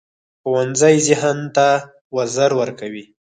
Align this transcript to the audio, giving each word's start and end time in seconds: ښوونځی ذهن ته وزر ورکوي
ښوونځی 0.41 0.95
ذهن 1.07 1.39
ته 1.55 1.67
وزر 2.15 2.51
ورکوي 2.59 3.03